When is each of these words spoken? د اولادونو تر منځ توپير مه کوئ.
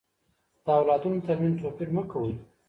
د 0.65 0.65
اولادونو 0.79 1.19
تر 1.27 1.35
منځ 1.41 1.55
توپير 1.61 1.89
مه 1.95 2.03
کوئ. 2.11 2.33